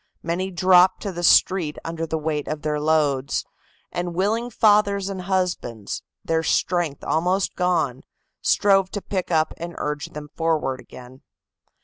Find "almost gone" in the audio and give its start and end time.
7.03-8.01